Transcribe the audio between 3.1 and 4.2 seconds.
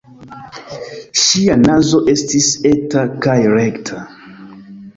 kaj rekta.